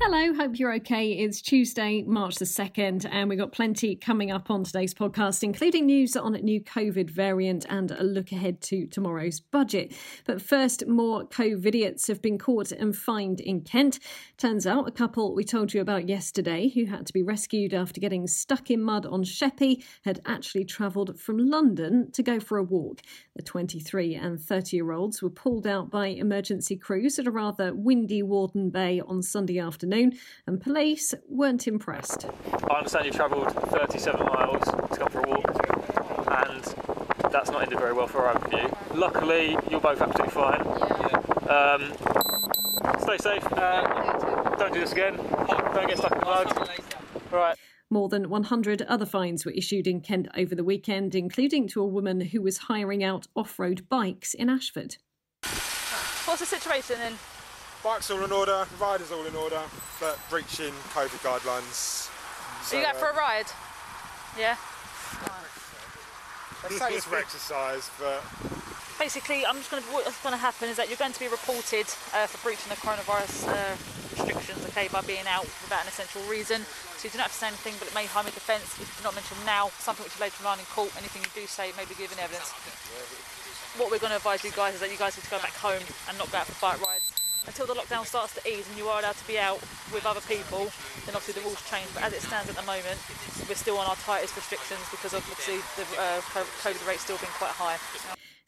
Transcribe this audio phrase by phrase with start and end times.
[0.00, 1.10] Hello, hope you're okay.
[1.10, 5.86] It's Tuesday, March the 2nd, and we've got plenty coming up on today's podcast, including
[5.86, 9.92] news on a new COVID variant and a look ahead to tomorrow's budget.
[10.24, 13.98] But first, more COVIDiots have been caught and fined in Kent.
[14.36, 18.00] Turns out a couple we told you about yesterday who had to be rescued after
[18.00, 22.62] getting stuck in mud on Sheppey had actually travelled from London to go for a
[22.62, 23.02] walk.
[23.34, 27.74] The 23 and 30 year olds were pulled out by emergency crews at a rather
[27.74, 32.26] windy Warden Bay on Sunday afternoon afternoon, and police weren't impressed.
[32.70, 37.78] I understand you travelled 37 miles to come for a walk, and that's not ended
[37.78, 38.70] very well for our view.
[38.94, 40.60] Luckily, you're both absolutely fine.
[41.48, 41.92] Um,
[43.00, 43.52] stay safe.
[43.52, 45.16] Uh, don't do this again.
[45.16, 46.68] Don't get stuck in the mud.
[47.30, 47.56] Right.
[47.90, 51.86] More than 100 other fines were issued in Kent over the weekend, including to a
[51.86, 54.98] woman who was hiring out off road bikes in Ashford.
[56.26, 57.14] What's the situation then?
[57.88, 59.64] Bikes all in order, riders all in order,
[59.98, 62.12] but breaching COVID guidelines.
[62.60, 63.48] So, Are you going for a ride?
[64.36, 64.60] Yeah.
[66.60, 68.20] I say it's for exercise, but
[69.00, 69.88] basically, I'm just going to.
[69.88, 72.76] What's going to happen is that you're going to be reported uh, for breaching the
[72.76, 73.72] coronavirus uh,
[74.20, 76.68] restrictions, okay, by being out without an essential reason.
[77.00, 79.00] So you don't have to say anything, but it may harm your defence if you
[79.00, 80.92] do not mention now something which you later on in court.
[81.00, 82.52] Anything you do say may be given evidence.
[83.80, 85.56] What we're going to advise you guys is that you guys need to go back
[85.56, 87.07] home and not go out for bike rides
[87.48, 89.58] until the lockdown starts to ease and you are allowed to be out
[89.92, 90.70] with other people,
[91.08, 91.88] then obviously the rules change.
[91.94, 93.00] But as it stands at the moment,
[93.48, 96.20] we're still on our tightest restrictions because obviously the uh,
[96.62, 97.78] COVID rate still being quite high.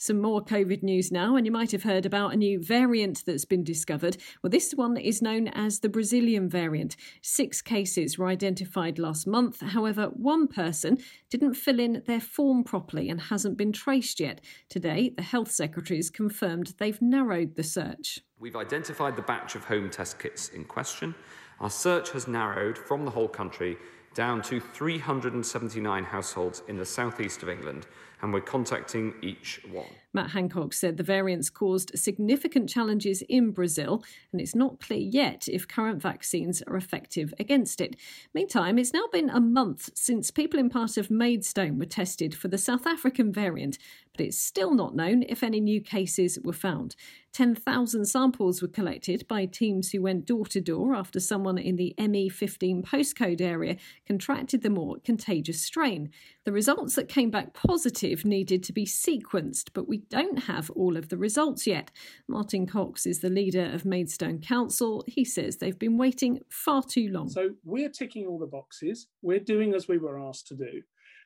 [0.03, 3.45] Some more COVID news now, and you might have heard about a new variant that's
[3.45, 4.17] been discovered.
[4.43, 6.97] Well, this one is known as the Brazilian variant.
[7.21, 9.61] Six cases were identified last month.
[9.61, 10.97] However, one person
[11.29, 14.41] didn't fill in their form properly and hasn't been traced yet.
[14.71, 18.21] Today, the health secretaries confirmed they've narrowed the search.
[18.41, 21.15] We've identified the batch of home test kits in question.
[21.61, 23.77] Our search has narrowed from the whole country
[24.15, 27.87] down to 379 households in the southeast of England
[28.23, 29.87] and we're contacting each one.
[30.13, 35.47] Matt Hancock said the variants caused significant challenges in Brazil, and it's not clear yet
[35.47, 37.97] if current vaccines are effective against it.
[38.35, 42.49] Meantime, it's now been a month since people in part of Maidstone were tested for
[42.49, 43.79] the South African variant,
[44.17, 46.97] but it's still not known if any new cases were found.
[47.33, 51.95] 10,000 samples were collected by teams who went door to door after someone in the
[51.97, 53.77] ME15 postcode area
[54.07, 56.11] contracted the more contagious strain.
[56.47, 60.97] The results that came back positive needed to be sequenced, but we don't have all
[60.97, 61.91] of the results yet.
[62.29, 65.05] Martin Cox is the leader of Maidstone Council.
[65.07, 67.29] He says they've been waiting far too long.
[67.29, 70.83] So we're ticking all the boxes, we're doing as we were asked to do.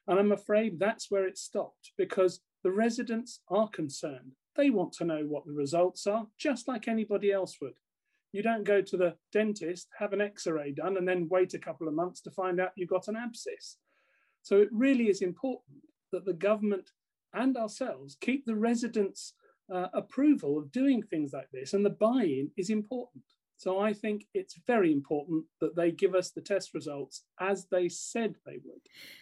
[0.08, 4.32] And I'm afraid that's where it stopped because the residents are concerned.
[4.56, 7.74] They want to know what the results are, just like anybody else would.
[8.32, 11.58] You don't go to the dentist, have an x ray done, and then wait a
[11.58, 13.76] couple of months to find out you've got an abscess.
[14.44, 15.78] So it really is important
[16.12, 16.90] that the government
[17.32, 19.32] and ourselves keep the residents'
[19.72, 23.24] uh, approval of doing things like this, and the buy in is important.
[23.56, 27.88] So I think it's very important that they give us the test results as they
[27.88, 28.80] said they would.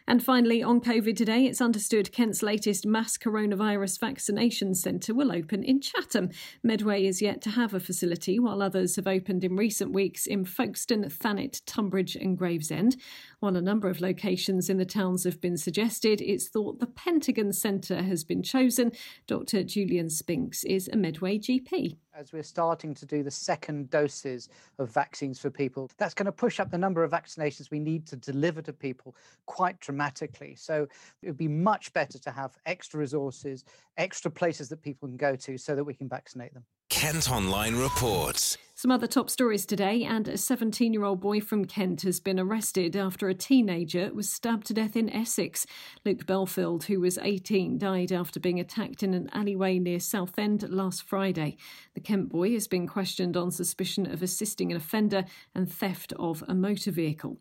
[0.09, 5.63] And finally, on COVID today, it's understood Kent's latest mass coronavirus vaccination centre will open
[5.63, 6.31] in Chatham.
[6.63, 10.45] Medway is yet to have a facility, while others have opened in recent weeks in
[10.45, 12.97] Folkestone, Thanet, Tunbridge, and Gravesend.
[13.43, 17.53] While a number of locations in the towns have been suggested, it's thought the Pentagon
[17.53, 18.93] Centre has been chosen.
[19.27, 19.65] Dr.
[19.65, 24.49] Julian Spinks is a Medway GP as we're starting to do the second doses
[24.79, 28.07] of vaccines for people, that's going to push up the number of vaccinations we need
[28.07, 29.17] to deliver to people
[29.47, 30.55] quite dramatically.
[30.55, 30.87] So
[31.23, 33.65] it would be much better to have extra resources,
[33.97, 36.65] extra places that people can go to so that we can vaccinate them.
[36.91, 38.59] Kent Online reports.
[38.83, 42.41] Some other top stories today, and a 17 year old boy from Kent has been
[42.41, 45.65] arrested after a teenager was stabbed to death in Essex.
[46.05, 51.05] Luke Belfield, who was 18, died after being attacked in an alleyway near Southend last
[51.05, 51.59] Friday.
[51.95, 56.43] The Kent boy has been questioned on suspicion of assisting an offender and theft of
[56.49, 57.39] a motor vehicle.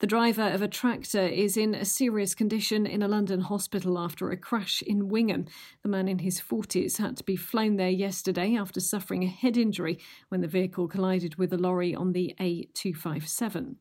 [0.00, 4.30] The driver of a tractor is in a serious condition in a London hospital after
[4.30, 5.46] a crash in Wingham.
[5.82, 9.56] The man in his 40s had to be flown there yesterday after suffering a head
[9.56, 13.76] injury when the vehicle vehicle collided with a lorry on the A257.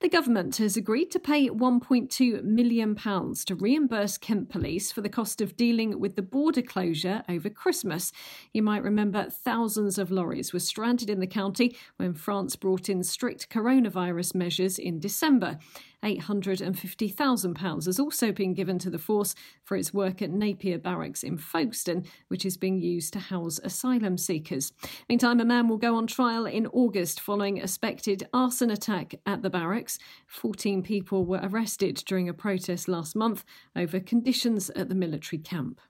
[0.00, 5.40] The government has agreed to pay £1.2 million to reimburse Kent Police for the cost
[5.40, 8.12] of dealing with the border closure over Christmas.
[8.52, 13.02] You might remember thousands of lorries were stranded in the county when France brought in
[13.02, 15.58] strict coronavirus measures in December.
[16.04, 21.38] £850,000 has also been given to the force for its work at Napier Barracks in
[21.38, 24.72] Folkestone, which is being used to house asylum seekers.
[25.08, 29.42] Meantime, a man will go on trial in August following a suspected arson attack at
[29.42, 29.98] the barracks.
[30.26, 35.80] 14 people were arrested during a protest last month over conditions at the military camp.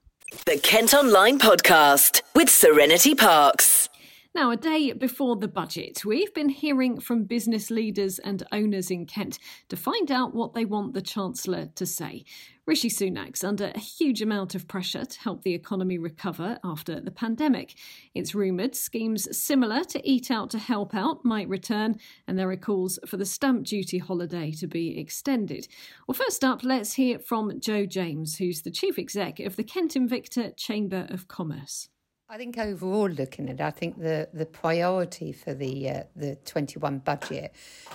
[0.46, 3.88] The Kent Online Podcast with Serenity Parks.
[4.34, 9.06] Now, a day before the budget, we've been hearing from business leaders and owners in
[9.06, 9.38] Kent
[9.68, 12.24] to find out what they want the Chancellor to say.
[12.66, 17.12] Rishi Sunak's under a huge amount of pressure to help the economy recover after the
[17.12, 17.76] pandemic.
[18.12, 21.94] It's rumoured schemes similar to Eat Out to Help Out might return,
[22.26, 25.68] and there are calls for the stamp duty holiday to be extended.
[26.08, 29.94] Well, first up, let's hear from Joe James, who's the Chief Exec of the Kent
[29.94, 31.88] Invicta Chamber of Commerce.
[32.30, 36.36] I think overall, looking at it, I think the, the priority for the uh, the
[36.46, 37.52] 21 budget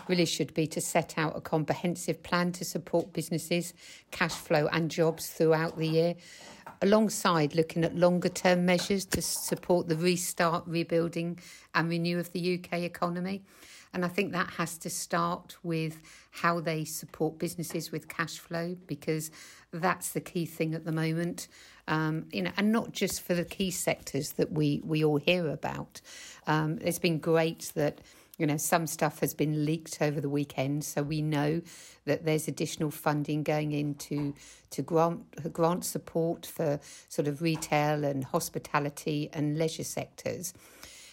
[0.07, 3.73] really should be to set out a comprehensive plan to support businesses,
[4.11, 6.15] cash flow, and jobs throughout the year,
[6.83, 11.39] alongside looking at longer term measures to support the restart, rebuilding,
[11.73, 13.41] and renew of the UK economy.
[13.93, 16.01] And I think that has to start with
[16.31, 19.31] how they support businesses with cash flow because
[19.71, 21.47] that's the key thing at the moment
[21.89, 25.49] um, you know, and not just for the key sectors that we, we all hear
[25.49, 25.99] about.
[26.47, 27.99] Um, it's been great that
[28.37, 31.61] you know some stuff has been leaked over the weekend, so we know
[32.05, 34.33] that there's additional funding going into
[34.69, 40.53] to grant grant support for sort of retail and hospitality and leisure sectors.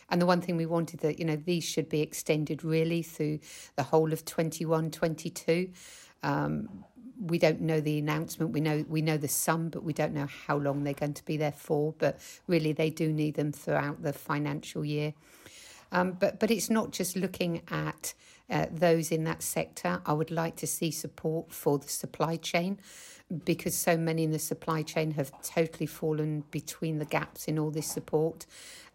[0.08, 3.40] And the one thing we wanted that, you know, these should be extended really through
[3.76, 5.70] the whole of 21, 22.
[6.22, 6.84] Um,
[7.18, 8.52] we don't know the announcement.
[8.52, 11.24] We know we know the sum, but we don't know how long they're going to
[11.24, 11.94] be there for.
[11.98, 15.14] But really, they do need them throughout the financial year.
[15.92, 18.12] Um, but but it's not just looking at
[18.50, 20.00] uh, those in that sector.
[20.04, 22.78] I would like to see support for the supply chain
[23.44, 27.70] because so many in the supply chain have totally fallen between the gaps in all
[27.70, 28.46] this support.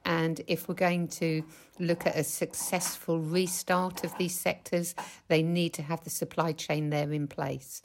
[0.06, 1.44] And if we're going to
[1.80, 4.96] look at a successful restart of these sectors,
[5.28, 7.82] they need to have the supply chain there in place.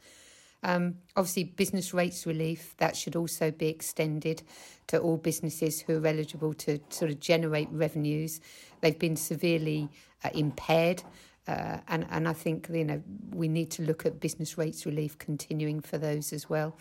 [0.62, 4.42] Um, obviously, business rates relief that should also be extended
[4.88, 8.40] to all businesses who are eligible to sort of generate revenues.
[8.80, 9.88] They've been severely
[10.24, 11.02] uh, impaired.
[11.46, 13.00] Uh, and and I think you know
[13.32, 16.76] we need to look at business rates relief continuing for those as well.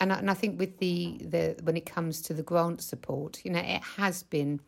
[0.00, 3.50] And and I think with the the when it comes to the grant support, you
[3.50, 4.60] know, it has been,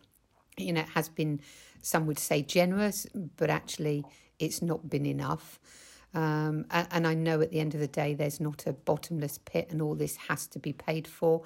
[0.56, 1.40] you know, it has been,
[1.82, 3.06] some would say generous,
[3.37, 4.05] but actually
[4.38, 5.58] it's not been enough.
[6.14, 9.38] Um, and, and I know at the end of the day, there's not a bottomless
[9.38, 11.43] pit and all this has to be paid for.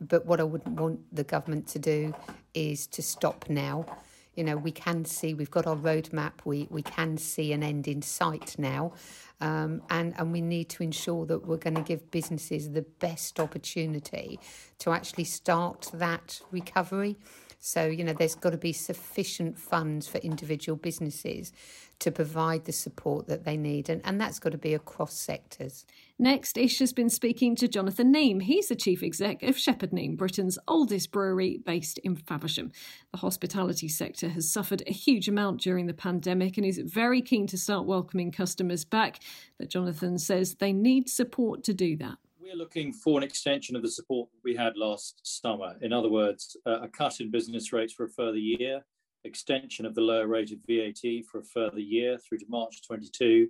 [0.00, 2.14] But what I wouldn't want the government to do
[2.54, 3.86] is to stop now.
[4.34, 7.88] You know, we can see, we've got our roadmap, we, we can see an end
[7.88, 8.92] in sight now.
[9.40, 13.38] Um, and, and we need to ensure that we're going to give businesses the best
[13.38, 14.40] opportunity
[14.78, 17.16] to actually start that recovery.
[17.58, 21.52] So, you know, there's got to be sufficient funds for individual businesses
[21.98, 23.88] to provide the support that they need.
[23.88, 25.84] And, and that's got to be across sectors.
[26.18, 28.42] Next, Ish has been speaking to Jonathan Neame.
[28.42, 32.72] He's the chief exec of Shepherd Neame, Britain's oldest brewery based in Faversham.
[33.12, 37.46] The hospitality sector has suffered a huge amount during the pandemic and is very keen
[37.48, 39.20] to start welcoming customers back.
[39.58, 42.18] But Jonathan says they need support to do that.
[42.40, 45.74] We're looking for an extension of the support we had last summer.
[45.82, 48.84] In other words, uh, a cut in business rates for a further year,
[49.26, 53.48] extension of the lower rate of VAT for a further year through to March 22,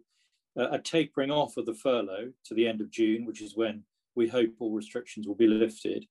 [0.59, 3.85] uh, a tapering off of the furlough to the end of June, which is when
[4.15, 6.07] we hope all restrictions will be lifted,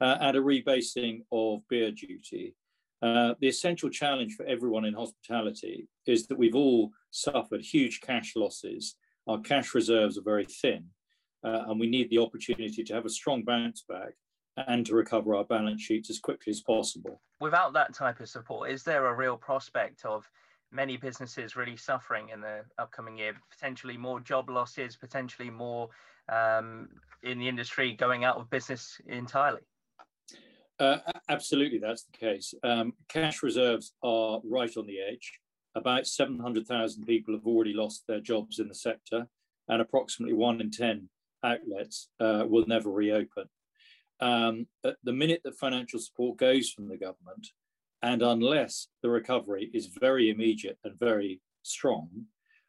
[0.00, 2.54] uh, and a rebasing of beer duty.
[3.00, 8.32] Uh, the essential challenge for everyone in hospitality is that we've all suffered huge cash
[8.34, 8.96] losses.
[9.26, 10.86] Our cash reserves are very thin
[11.44, 14.14] uh, and we need the opportunity to have a strong bounce back
[14.56, 17.20] and to recover our balance sheets as quickly as possible.
[17.40, 20.28] Without that type of support, is there a real prospect of
[20.70, 23.34] many businesses really suffering in the upcoming year?
[23.50, 25.88] Potentially more job losses, potentially more
[26.32, 26.88] um,
[27.22, 29.60] in the industry going out of business entirely?
[30.78, 32.52] Uh, absolutely, that's the case.
[32.62, 35.40] Um, cash reserves are right on the edge.
[35.76, 39.26] About 700,000 people have already lost their jobs in the sector,
[39.68, 41.08] and approximately one in 10
[41.42, 43.44] outlets uh, will never reopen.
[44.20, 47.48] Um, at the minute that financial support goes from the government,
[48.04, 52.10] And unless the recovery is very immediate and very strong,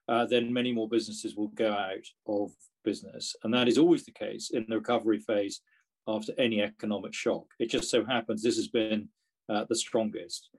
[0.08, 2.52] uh, then many more businesses will go out of
[2.86, 3.36] business.
[3.44, 5.60] And that is always the case in the recovery phase
[6.08, 7.48] after any economic shock.
[7.60, 9.10] It just so happens this has been
[9.50, 10.50] uh, the strongest.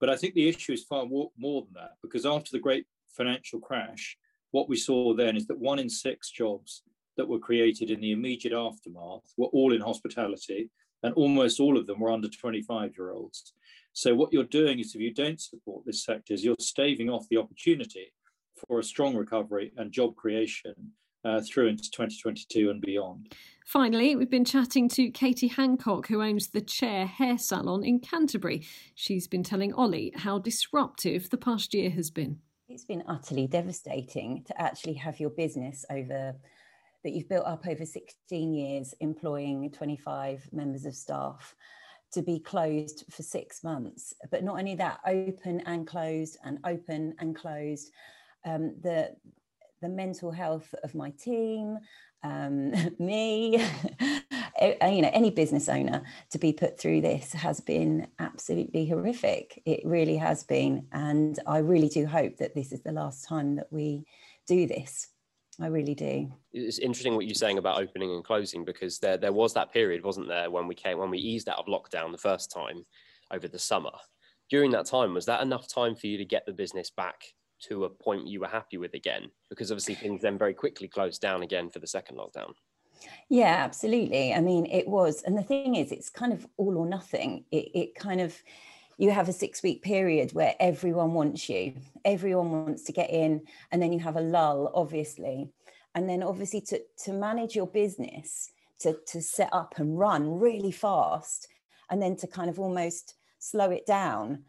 [0.00, 2.84] But I think the issue is far more, more than that, because after the great
[3.16, 4.18] financial crash,
[4.50, 6.82] what we saw then is that one in six jobs
[7.20, 10.70] that were created in the immediate aftermath were all in hospitality,
[11.02, 13.52] and almost all of them were under 25 year olds.
[13.92, 17.28] So, what you're doing is if you don't support this sector, is you're staving off
[17.28, 18.14] the opportunity
[18.66, 20.74] for a strong recovery and job creation
[21.22, 23.34] uh, through into 2022 and beyond.
[23.66, 28.66] Finally, we've been chatting to Katie Hancock, who owns the Chair Hair Salon in Canterbury.
[28.94, 32.38] She's been telling Ollie how disruptive the past year has been.
[32.70, 36.36] It's been utterly devastating to actually have your business over
[37.04, 41.54] that you've built up over 16 years, employing 25 members of staff,
[42.12, 44.12] to be closed for six months.
[44.30, 47.90] But not only that, open and closed and open and closed.
[48.44, 49.14] Um, the
[49.82, 51.78] the mental health of my team,
[52.22, 53.58] um, me,
[54.60, 59.62] you know, any business owner to be put through this has been absolutely horrific.
[59.64, 60.86] It really has been.
[60.92, 64.04] And I really do hope that this is the last time that we
[64.46, 65.08] do this.
[65.60, 66.32] I really do.
[66.52, 70.04] It's interesting what you're saying about opening and closing because there there was that period,
[70.04, 72.84] wasn't there, when we came when we eased out of lockdown the first time
[73.30, 73.92] over the summer.
[74.48, 77.22] During that time, was that enough time for you to get the business back
[77.68, 79.30] to a point you were happy with again?
[79.48, 82.52] Because obviously things then very quickly closed down again for the second lockdown.
[83.28, 84.34] Yeah, absolutely.
[84.34, 87.44] I mean, it was, and the thing is, it's kind of all or nothing.
[87.50, 88.36] It, it kind of,
[89.00, 91.72] you have a six week period where everyone wants you,
[92.04, 93.40] everyone wants to get in,
[93.72, 95.48] and then you have a lull, obviously.
[95.94, 100.70] And then, obviously, to, to manage your business, to, to set up and run really
[100.70, 101.48] fast,
[101.88, 104.44] and then to kind of almost slow it down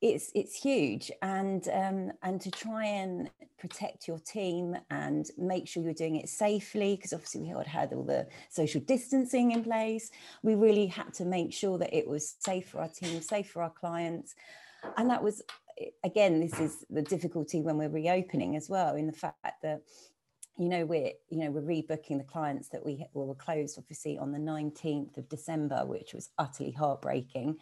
[0.00, 1.10] it's it's huge.
[1.22, 6.28] And um, and to try and protect your team and make sure you're doing it
[6.28, 10.10] safely because obviously we had had all the social distancing in place
[10.42, 13.62] we really had to make sure that it was safe for our team safe for
[13.62, 14.34] our clients.
[14.96, 15.42] And that was
[16.04, 19.82] again this is the difficulty when we're reopening as well in the fact that
[20.58, 24.32] you know we're you know we're rebooking the clients that we were closed obviously on
[24.32, 27.56] the 19th of december which was utterly heartbreaking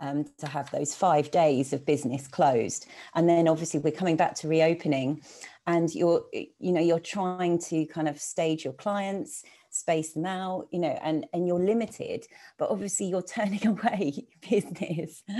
[0.00, 2.86] um, to have those five days of business closed.
[3.14, 5.22] And then obviously we're coming back to reopening
[5.66, 10.68] and you're, you know, you're trying to kind of stage your clients, space them out,
[10.70, 12.26] you know, and, and you're limited,
[12.58, 15.22] but obviously you're turning away business.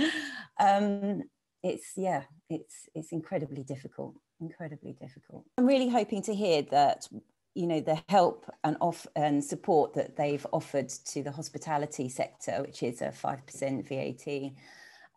[0.57, 1.23] Um,
[1.63, 5.45] it's, yeah, it's, it's incredibly difficult, incredibly difficult.
[5.57, 7.07] I'm really hoping to hear that
[7.53, 12.61] you know the help and off and support that they've offered to the hospitality sector,
[12.61, 14.51] which is a five percent VAT,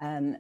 [0.01, 0.37] um,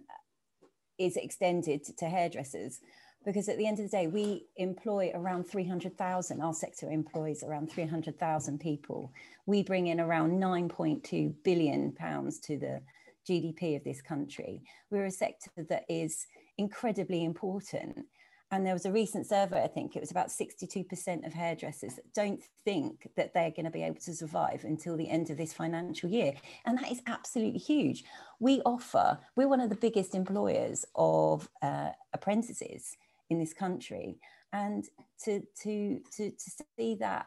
[0.98, 2.80] is extended to hairdressers.
[3.24, 7.70] Because at the end of the day, we employ around 300,000, our sector employs around
[7.70, 9.12] 300,000 people.
[9.44, 12.80] We bring in around 9.2 billion pounds to the
[13.28, 14.62] GDP of this country.
[14.90, 16.26] We're a sector that is
[16.58, 18.06] incredibly important
[18.50, 22.42] and there was a recent survey, I think it was about 62% of hairdressers don't
[22.64, 26.08] think that they're going to be able to survive until the end of this financial
[26.08, 26.32] year.
[26.64, 28.04] And that is absolutely huge.
[28.40, 32.96] We offer, we're one of the biggest employers of uh, apprentices
[33.28, 34.18] in this country.
[34.50, 34.88] And
[35.24, 37.26] to, to, to, to see that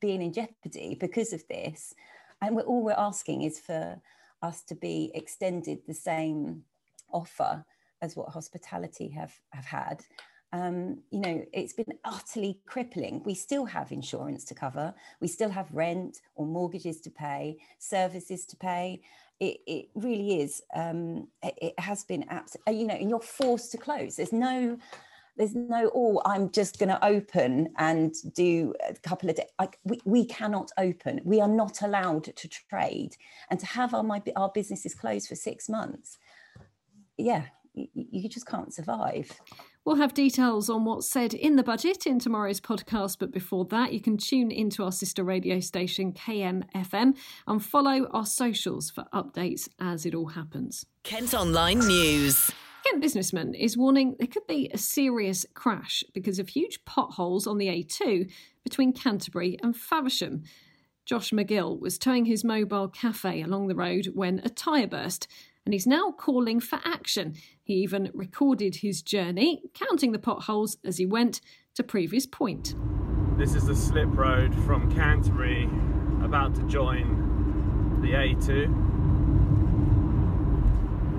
[0.00, 1.94] being in jeopardy because of this,
[2.42, 4.00] and we're, all we're asking is for
[4.42, 6.64] us to be extended the same
[7.12, 7.64] offer
[8.02, 10.02] as what hospitality have, have had
[10.52, 13.22] um, you know, it's been utterly crippling.
[13.24, 18.46] We still have insurance to cover, we still have rent or mortgages to pay, services
[18.46, 19.00] to pay.
[19.38, 20.62] It, it really is.
[20.74, 24.16] Um, it, it, has been absolutely, you know, and you're forced to close.
[24.16, 24.76] There's no,
[25.38, 29.46] there's no, oh, I'm just going to open and do a couple of days.
[29.58, 31.22] Like we, we cannot open.
[31.24, 33.16] We are not allowed to trade,
[33.48, 36.18] and to have our my, our businesses closed for six months.
[37.16, 39.40] Yeah, you, you just can't survive.
[39.84, 43.94] We'll have details on what's said in the budget in tomorrow's podcast, but before that,
[43.94, 49.70] you can tune into our sister radio station KMFM and follow our socials for updates
[49.80, 50.84] as it all happens.
[51.02, 52.50] Kent Online News.
[52.84, 57.56] Kent businessman is warning there could be a serious crash because of huge potholes on
[57.56, 58.30] the A2
[58.62, 60.42] between Canterbury and Faversham.
[61.06, 65.26] Josh McGill was towing his mobile cafe along the road when a tyre burst
[65.70, 67.32] and he's now calling for action.
[67.62, 71.40] He even recorded his journey, counting the potholes as he went
[71.76, 72.74] to prove his point.
[73.38, 75.70] This is the slip road from Canterbury,
[76.24, 78.64] about to join the A2.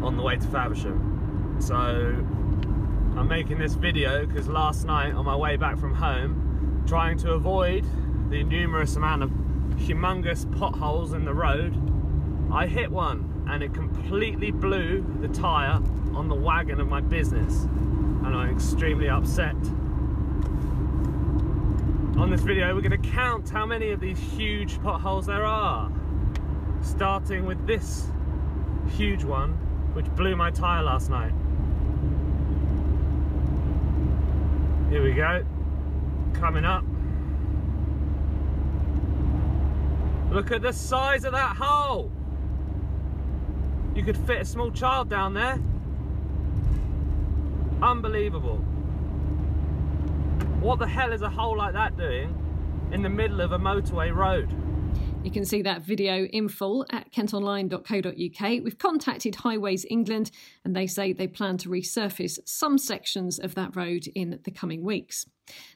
[0.04, 1.56] on the way to Faversham.
[1.62, 7.18] So I'm making this video because last night on my way back from home, trying
[7.20, 7.86] to avoid
[8.30, 9.30] the numerous amount of
[9.78, 11.74] humongous potholes in the road,
[12.52, 15.82] I hit one and it completely blew the tyre
[16.14, 19.56] on the wagon of my business and I'm extremely upset.
[22.18, 25.92] On this video we're going to count how many of these huge potholes there are,
[26.82, 28.08] starting with this
[28.90, 29.54] huge one
[29.94, 31.34] which blew my tyre last night.
[34.90, 35.46] Here we go,
[36.34, 36.84] coming up.
[40.32, 42.12] Look at the size of that hole.
[43.96, 45.60] You could fit a small child down there.
[47.82, 48.58] Unbelievable.
[50.62, 52.38] What the hell is a hole like that doing
[52.92, 54.56] in the middle of a motorway road?
[55.24, 58.64] You can see that video in full at kentonline.co.uk.
[58.64, 60.32] We've contacted Highways England
[60.66, 64.84] and they say they plan to resurface some sections of that road in the coming
[64.84, 65.28] weeks.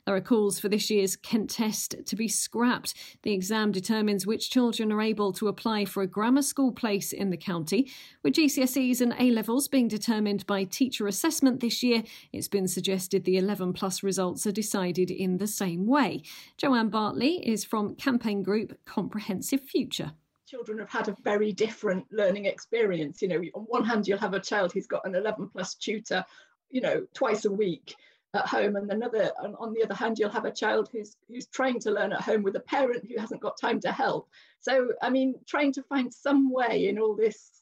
[0.05, 2.93] There are calls for this year's Kent test to be scrapped.
[3.23, 7.31] The exam determines which children are able to apply for a grammar school place in
[7.31, 7.91] the county.
[8.23, 13.25] With GCSEs and A levels being determined by teacher assessment this year, it's been suggested
[13.25, 16.21] the 11 plus results are decided in the same way.
[16.57, 20.13] Joanne Bartley is from campaign group Comprehensive Future
[20.47, 23.19] children have had a very different learning experience.
[23.19, 26.23] You know, on one hand, you'll have a child who's got an 11 plus tutor,
[26.69, 27.95] you know, twice a week
[28.35, 31.79] at home and another on the other hand you'll have a child who's who's trying
[31.79, 34.27] to learn at home with a parent who hasn't got time to help.
[34.59, 37.61] So i mean trying to find some way in all this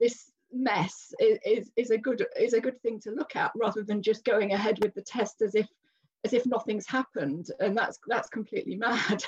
[0.00, 3.82] this mess is, is, is a good is a good thing to look at rather
[3.82, 5.68] than just going ahead with the test as if
[6.24, 7.48] as if nothing's happened.
[7.58, 9.24] And that's that's completely mad.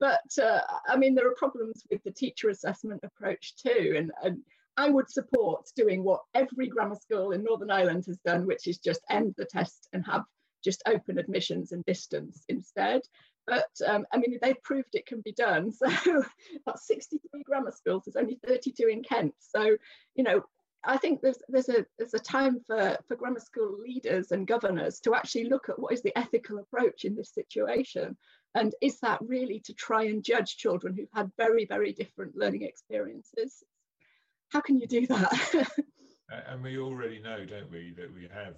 [0.00, 4.38] But uh, i mean there are problems with the teacher assessment approach too and, and
[4.76, 8.78] I would support doing what every grammar school in Northern Ireland has done, which is
[8.78, 10.24] just end the test and have
[10.64, 13.02] just open admissions and distance instead.
[13.46, 15.72] But um, I mean, they've proved it can be done.
[16.04, 16.24] So
[16.66, 18.04] about 63 grammar schools.
[18.04, 19.34] There's only 32 in Kent.
[19.38, 19.76] So
[20.14, 20.44] you know,
[20.82, 25.00] I think there's there's a there's a time for for grammar school leaders and governors
[25.00, 28.16] to actually look at what is the ethical approach in this situation,
[28.54, 32.62] and is that really to try and judge children who've had very very different learning
[32.62, 33.62] experiences?
[34.54, 35.68] How can you do that?
[36.48, 38.54] and we already know, don't we, that we have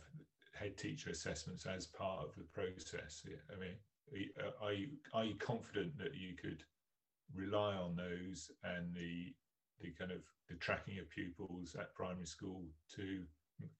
[0.52, 3.24] head teacher assessments as part of the process?
[3.50, 6.62] I mean, uh, are you are you confident that you could
[7.34, 9.34] rely on those and the
[9.80, 12.62] the kind of the tracking of pupils at primary school
[12.94, 13.22] to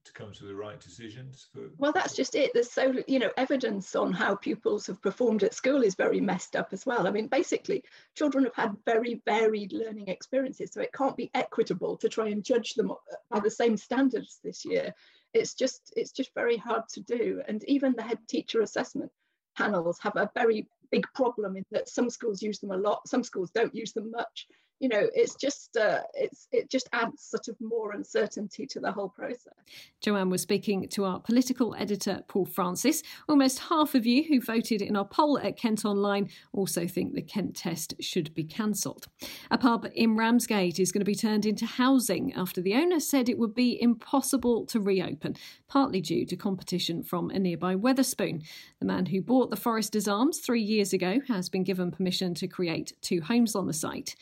[0.05, 1.69] to come to the right decisions for...
[1.79, 2.51] well that's just it.
[2.55, 6.57] There's so you know evidence on how pupils have performed at school is very messed
[6.57, 7.07] up as well.
[7.07, 7.85] I mean basically
[8.15, 12.45] children have had very varied learning experiences so it can't be equitable to try and
[12.45, 12.93] judge them
[13.31, 14.95] by the same standards this year.
[15.35, 17.43] It's just it's just very hard to do.
[17.47, 19.11] And even the head teacher assessment
[19.57, 23.25] panels have a very big problem in that some schools use them a lot some
[23.25, 24.47] schools don't use them much
[24.81, 28.93] you know it's just uh, it's it just adds sort of more uncertainty to the
[28.93, 29.55] whole process.
[30.01, 33.03] Joanne was speaking to our political editor paul francis.
[33.29, 37.23] Almost half of you who voted in our poll at kent online also think the
[37.23, 39.07] kent test should be cancelled.
[39.51, 43.29] A pub in ramsgate is going to be turned into housing after the owner said
[43.29, 45.37] it would be impossible to reopen
[45.69, 48.43] partly due to competition from a nearby wetherspoon.
[48.79, 52.47] The man who bought the foresters arms three years ago has been given permission to
[52.47, 54.17] create two homes on the site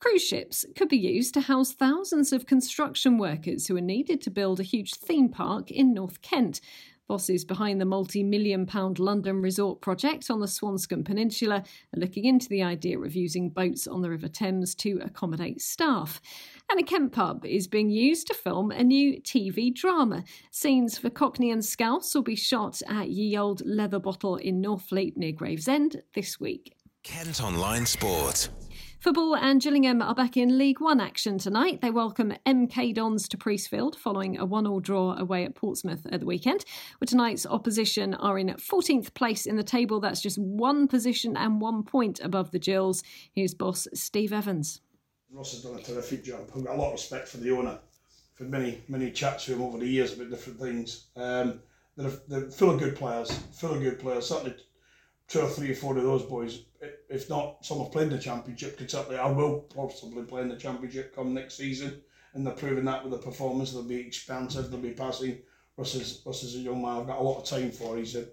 [0.00, 4.30] Cruise ships could be used to house thousands of construction workers who are needed to
[4.30, 6.62] build a huge theme park in North Kent.
[7.06, 12.24] Bosses behind the multi million pound London resort project on the Swanscombe Peninsula are looking
[12.24, 16.22] into the idea of using boats on the River Thames to accommodate staff.
[16.70, 20.24] And a Kent pub is being used to film a new TV drama.
[20.50, 25.18] Scenes for Cockney and Scouse will be shot at Ye Old Leather Bottle in Northfleet
[25.18, 26.74] near Gravesend this week.
[27.02, 28.48] Kent Online Sport.
[29.00, 31.80] Football and Gillingham are back in League One action tonight.
[31.80, 36.26] They welcome MK Dons to Priestfield following a one-all draw away at Portsmouth at the
[36.26, 36.66] weekend.
[37.00, 40.00] With tonight's opposition are in 14th place in the table.
[40.00, 43.02] That's just one position and one point above the Gills.
[43.32, 44.82] Here's boss Steve Evans.
[45.30, 46.50] Russ has done a terrific job.
[46.54, 47.78] I've got a lot of respect for the owner.
[48.34, 51.06] For many many chats with him over the years about different things.
[51.16, 51.60] Um,
[51.96, 53.30] they're, they're full of good players.
[53.52, 54.26] Full of good players.
[54.26, 54.56] Certainly
[55.30, 56.64] two or three or four of those boys,
[57.08, 60.56] if not some have played the championship, could certainly I will possibly play in the
[60.56, 62.02] championship come next season,
[62.34, 63.72] and they're proving that with the performance.
[63.72, 64.70] They'll be expansive.
[64.70, 65.38] They'll be passing.
[65.76, 66.98] Russ is, Russ is a young man.
[66.98, 67.96] I've got a lot of time for.
[67.96, 68.26] He's a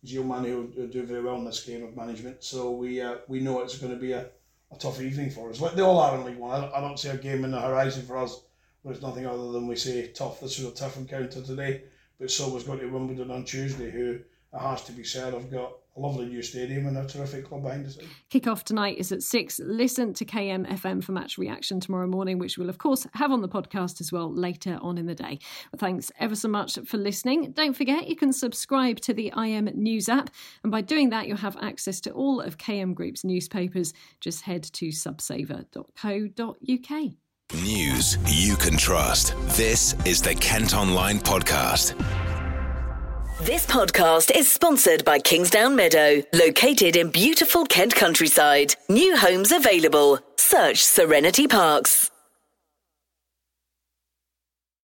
[0.00, 2.42] he's a young man who will do very well in this game of management.
[2.42, 4.26] So we uh, we know it's going to be a,
[4.72, 5.60] a tough evening for us.
[5.60, 6.64] Like they all are in League One.
[6.64, 8.40] I, I don't see a game in the horizon for us
[8.84, 10.40] was nothing other than we say tough.
[10.40, 11.82] This was a tough encounter today,
[12.18, 14.20] but so was going to Wimbledon on Tuesday, who
[14.52, 17.86] it has to be said have got lovely new stadium and a terrific club behind
[17.86, 17.98] us.
[18.30, 19.60] Kick-off tonight is at 6.
[19.64, 23.48] Listen to KMFM for match reaction tomorrow morning, which we'll, of course, have on the
[23.48, 25.38] podcast as well later on in the day.
[25.72, 27.52] Well, thanks ever so much for listening.
[27.52, 30.30] Don't forget, you can subscribe to the IM News app,
[30.62, 33.92] and by doing that, you'll have access to all of KM Group's newspapers.
[34.20, 37.12] Just head to subsaver.co.uk.
[37.54, 39.34] News you can trust.
[39.56, 41.94] This is the Kent Online Podcast.
[43.40, 48.74] This podcast is sponsored by Kingsdown Meadow, located in beautiful Kent countryside.
[48.88, 50.18] New homes available.
[50.34, 52.10] Search Serenity Parks.